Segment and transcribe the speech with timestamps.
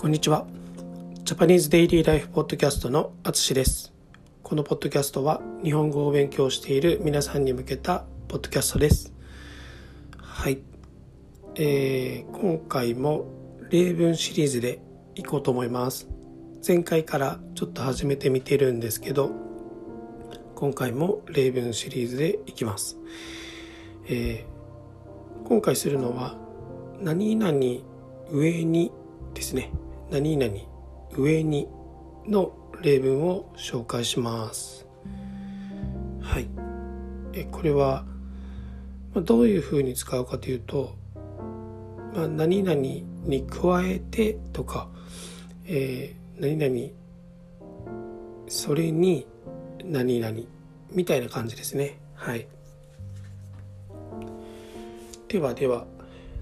[0.00, 0.46] こんにちは。
[1.24, 3.92] ジャパニーズデイリーライフポッドキャストのあつしです。
[4.44, 9.12] このポッドキャストは日本語を勉強している皆さんに向けたポッドキャストです。
[10.16, 10.60] はい。
[11.56, 13.26] えー、今回も
[13.70, 14.80] 例文シリーズで
[15.16, 16.06] いこうと思います。
[16.64, 19.32] 前回からちょっと始めてみてるんですけど、
[20.54, 22.98] 今回も例文シリーズでいきます。
[24.06, 26.36] えー、今回するのは
[27.00, 27.58] 何々
[28.30, 28.92] 上に
[29.34, 29.72] ですね
[30.10, 30.52] 何々
[31.16, 31.68] 上に
[32.26, 34.86] の例文を紹介します。
[36.20, 36.48] はい。
[37.32, 38.04] えこれは
[39.14, 40.96] どういうふうに使うかというと、
[42.14, 44.88] まあ、何々に加えてとか、
[45.66, 46.92] えー、何々
[48.48, 49.26] それに
[49.84, 50.38] 何々
[50.92, 51.98] みたいな感じですね。
[52.14, 52.46] はい。
[55.28, 55.86] ではでは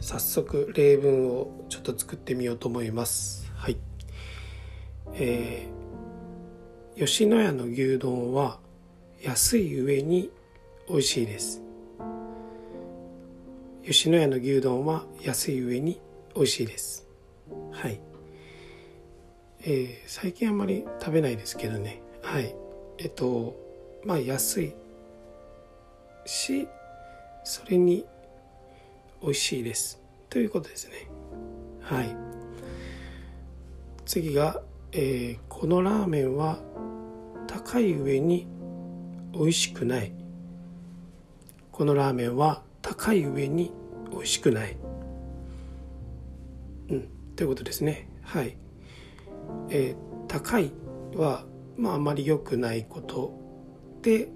[0.01, 3.46] 早速例文をちょっと作ってみようと思います。
[3.57, 3.77] はい。
[5.15, 8.59] えー、吉野家の牛丼は
[9.23, 10.31] 安い上に
[10.89, 11.63] 美味しいです。
[13.85, 16.01] 吉野家の牛丼は安い上に
[16.35, 17.09] 美味しいです。
[17.73, 18.01] はい。
[19.63, 22.03] えー、最近あんまり食べないですけどね。
[22.23, 22.55] はい。
[22.99, 23.57] えっと
[24.05, 24.75] まあ安い
[26.25, 26.69] し
[27.45, 28.05] それに
[29.23, 30.01] 美味しいです。
[30.29, 31.09] ということですね。
[31.81, 32.26] はい。
[34.07, 34.63] 次が、
[34.93, 36.61] えー、このラーメンは
[37.49, 38.47] 高い上に
[39.33, 40.13] 美味しくない。
[41.73, 43.73] このラーメンは高い上に
[44.11, 44.77] 美味しくない。
[46.89, 48.09] うんということですね。
[48.23, 48.57] はい。
[49.71, 50.71] えー、高い
[51.17, 51.45] は
[51.77, 53.35] まああまり良くないこと
[54.03, 54.29] で、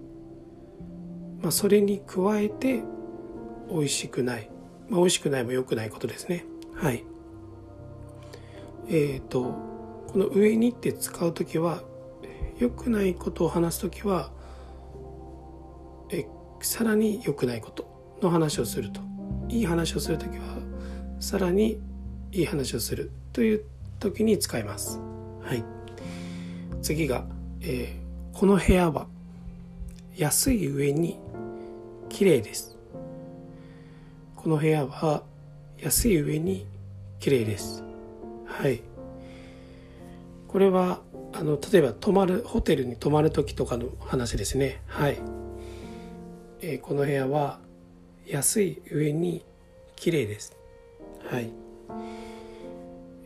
[1.40, 2.82] まあ、それに加えて
[3.70, 4.50] 美味しくない。
[4.88, 6.44] まあ、美味しくないも良くないことですね。
[6.74, 7.04] はい。
[8.90, 9.54] えっ、ー、と、
[10.08, 11.82] この上にって使う時は、
[12.58, 14.32] 良くないことを話す時は、
[16.10, 16.26] え
[16.60, 19.00] さらに良くないことの話をすると。
[19.48, 20.58] いい話をする時は、
[21.20, 21.80] さらに
[22.32, 23.64] いい話をするという
[24.00, 24.98] 時に使います。
[25.40, 25.64] はい。
[26.82, 27.24] 次が、
[27.60, 29.06] えー、この部屋は
[30.16, 31.16] 安い上に
[32.08, 32.76] 綺麗です。
[34.34, 35.22] この部屋は
[35.78, 36.66] 安い上に
[37.20, 37.84] 綺麗です
[38.60, 38.82] はい。
[40.48, 41.00] これは
[41.32, 44.82] あの例えば泊まるホテルに泊まる時とかの話ですね。
[44.86, 45.18] はい、
[46.60, 47.58] えー、この部屋は
[48.26, 49.46] 安い上に
[49.96, 50.54] 綺麗です。
[51.30, 51.50] はい、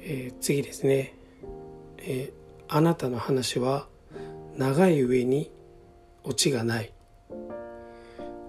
[0.02, 1.14] えー、次ですね、
[1.98, 2.32] えー、
[2.68, 3.88] あなたの話は
[4.56, 5.50] 長い上に
[6.22, 6.92] オチがない。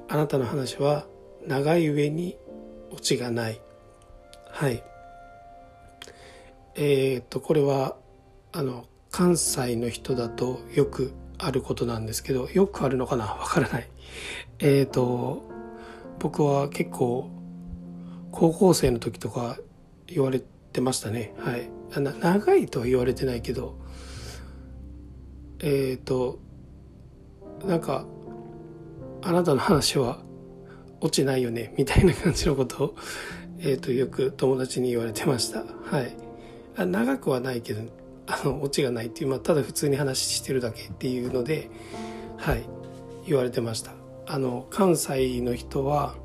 [0.08, 1.08] あなたの話は
[1.48, 2.38] 長い上に
[2.92, 3.60] オチがない。
[4.52, 4.84] はい。
[6.76, 7.96] えー、っとこれは
[8.52, 13.26] あの関西の人だとよくあることなんですけどよくあるのかな？
[13.36, 13.90] わからない。
[14.60, 15.44] えー、っと
[16.20, 17.30] 僕は結構
[18.32, 19.58] 高校生の時とか
[20.08, 20.42] 言われ
[20.74, 21.34] てましたね。
[21.40, 21.70] はい。
[22.20, 23.78] 長いとは言われてないけど
[25.60, 26.40] えっ、と
[27.66, 28.06] なんか
[29.22, 30.20] あなたの話は
[31.00, 31.74] 落ちないよね？
[31.78, 32.96] みたいな感じのことを、
[33.60, 35.64] えーと、よく友達に言われてました。
[35.64, 36.25] はい。
[36.84, 37.82] 長くはないけど
[38.28, 41.70] あのオチがないっていう、まあ、ただ普通に話してるだけっていうので
[42.38, 42.64] はい
[43.28, 43.92] 言われてました。
[44.28, 46.16] あの関西の人は、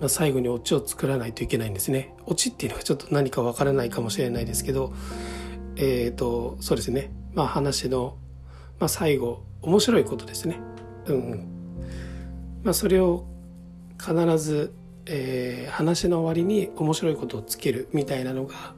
[0.00, 2.14] まあ、最後にオチを作らないといけないんですね。
[2.26, 4.92] オチっていうのがちょっと何かわからないかもしれないですけど
[5.76, 7.12] えっ、ー、とそうですね。
[7.34, 8.16] まあ話の、
[8.78, 10.58] まあ、最後面白いことですね。
[11.06, 11.46] うん。
[12.62, 13.26] まあそれを
[13.98, 14.74] 必ず、
[15.06, 18.74] えー、話の終わりに面白いことをつけるみたいなのが、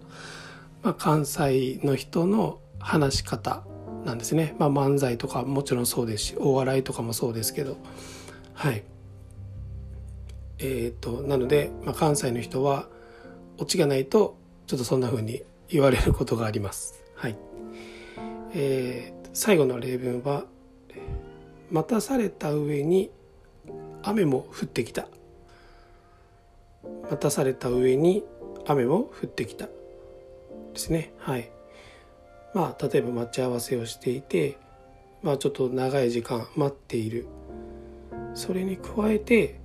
[0.82, 3.65] まあ、関西の人の話し方
[4.04, 7.76] なんですね、まあ、漫才とかもちろんそうですしお笑いとかもそうですけど。
[8.54, 8.84] はい。
[10.59, 12.89] えっ、ー、となので、まあ、関西の人は
[13.59, 14.36] オチがないと
[14.66, 17.03] ちょっとそんな風に言われることがあります。
[17.15, 17.36] はい。
[18.54, 20.45] えー、最後の例文は
[21.72, 23.10] 「待たされた上に
[24.03, 25.09] 雨も降ってきた。
[27.04, 28.24] 待たされた上に
[28.66, 29.68] 雨も降ってきた。
[30.72, 31.13] ですね。
[31.19, 31.51] はい。
[32.54, 34.59] まあ例えば待ち合わせをしていて
[35.22, 37.27] まあちょっと長い時間待っている。
[38.34, 39.60] それに加えて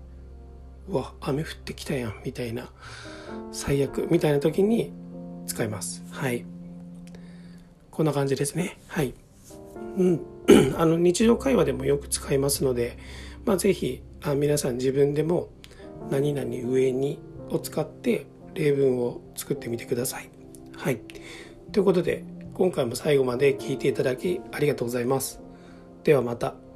[0.89, 2.69] うわ雨降ってきたやんみたいな
[3.51, 4.92] 最悪みたいな時に
[5.45, 6.04] 使います。
[6.12, 6.45] はい。
[7.92, 8.77] こんな感じですね。
[8.88, 9.13] はい。
[9.98, 10.21] うん。
[10.77, 12.98] あの日常会話でもよく使いますので
[13.45, 15.50] まあ是非あ皆さん自分でも
[16.10, 17.19] 何々上に
[17.50, 20.30] を使って例文を作ってみてください。
[20.77, 21.00] はい
[21.71, 25.41] ということで今回も最後まで聴いていただきありがとうございます
[26.03, 26.66] ではまた。